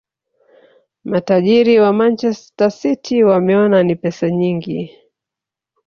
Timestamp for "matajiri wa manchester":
1.03-2.71